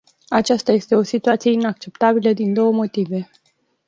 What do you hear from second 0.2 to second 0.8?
Aceasta